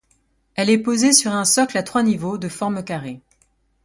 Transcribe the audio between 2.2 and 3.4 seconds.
de forme carré.